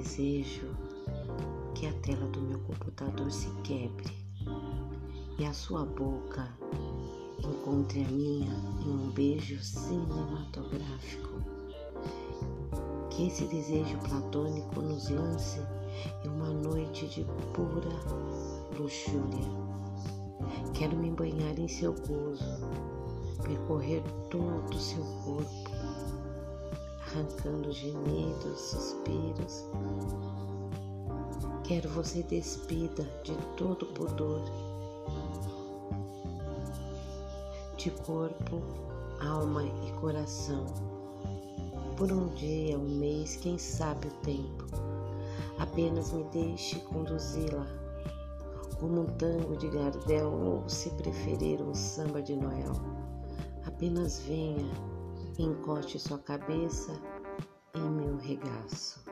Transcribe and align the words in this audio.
Desejo 0.00 0.66
que 1.74 1.86
a 1.86 1.92
tela 2.00 2.26
do 2.28 2.40
meu 2.40 2.58
computador 2.60 3.30
se 3.30 3.50
quebre 3.62 4.10
e 5.38 5.44
a 5.44 5.52
sua 5.52 5.84
boca 5.84 6.48
encontre 7.38 8.04
a 8.04 8.08
minha 8.08 8.50
em 8.82 8.88
um 8.88 9.10
beijo 9.10 9.62
cinematográfico. 9.62 11.28
Que 13.10 13.26
esse 13.26 13.44
desejo 13.44 13.98
platônico 13.98 14.80
nos 14.80 15.10
lance 15.10 15.60
em 16.24 16.28
uma 16.28 16.48
noite 16.48 17.06
de 17.06 17.26
pura 17.52 17.92
luxúria. 18.78 19.50
Quero 20.72 20.96
me 20.96 21.10
banhar 21.10 21.58
em 21.58 21.68
seu 21.68 21.92
gozo, 21.92 22.58
percorrer 23.44 24.02
todo 24.30 24.74
o 24.74 24.80
seu 24.80 25.04
corpo 25.26 25.49
arrancando 27.10 27.72
gemidos, 27.72 28.60
suspiros. 28.60 29.64
Quero 31.64 31.88
você 31.90 32.22
despida 32.22 33.02
de 33.24 33.34
todo 33.56 33.86
pudor, 33.86 34.42
de 37.76 37.90
corpo, 37.90 38.62
alma 39.20 39.64
e 39.64 39.92
coração. 40.00 40.66
Por 41.96 42.12
um 42.12 42.28
dia, 42.34 42.78
um 42.78 42.98
mês, 42.98 43.36
quem 43.36 43.58
sabe 43.58 44.06
o 44.06 44.12
tempo. 44.22 44.66
Apenas 45.58 46.12
me 46.12 46.24
deixe 46.24 46.78
conduzi-la 46.80 47.66
como 48.78 49.02
um 49.02 49.06
tango 49.18 49.56
de 49.56 49.68
Gardel 49.68 50.32
ou, 50.32 50.68
se 50.68 50.88
preferir, 50.90 51.60
um 51.60 51.74
samba 51.74 52.22
de 52.22 52.34
Noel. 52.34 52.72
Apenas 53.66 54.20
venha, 54.20 54.70
encoste 55.42 55.98
sua 55.98 56.18
cabeça 56.18 56.92
em 57.74 57.90
meu 57.90 58.16
regaço. 58.18 59.09